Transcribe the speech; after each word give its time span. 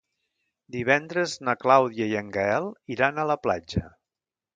Divendres 0.75 1.35
na 1.49 1.53
Clàudia 1.63 2.07
i 2.13 2.17
en 2.21 2.31
Gaël 2.39 2.65
iran 2.95 3.21
a 3.21 3.27
la 3.33 3.37
platja. 3.45 3.85